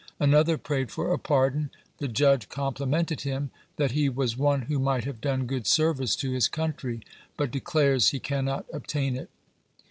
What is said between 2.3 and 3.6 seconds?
complimented him,